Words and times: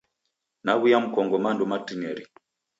Naw'uya 0.65 0.99
mkongo 1.05 1.35
mando 1.43 1.63
matineri. 1.71 2.23